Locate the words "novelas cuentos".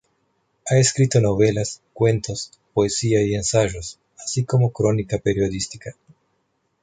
1.21-2.57